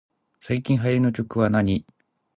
[0.39, 1.85] 最近流行りの曲はなに